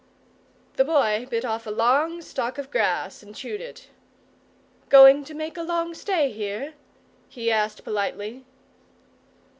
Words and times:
The 0.77 0.83
Boy 0.83 1.27
bit 1.29 1.45
off 1.45 1.67
a 1.67 2.21
stalk 2.23 2.57
of 2.57 2.71
grass 2.71 3.21
and 3.21 3.35
chewed 3.35 3.61
it. 3.61 3.89
"Going 4.89 5.23
to 5.25 5.35
make 5.35 5.57
a 5.57 5.61
long 5.61 5.93
stay 5.93 6.31
here?" 6.31 6.73
he 7.29 7.51
asked, 7.51 7.83
politely. 7.83 8.43